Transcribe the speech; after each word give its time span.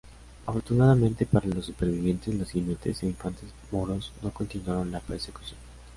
Afortunadamente 0.47 1.27
para 1.27 1.45
los 1.47 1.67
supervivientes, 1.67 2.33
los 2.33 2.49
jinetes 2.49 3.03
e 3.03 3.05
infantes 3.05 3.51
moros 3.71 4.11
no 4.23 4.31
continuaron 4.31 4.89
la 4.91 4.99
persecución. 4.99 5.59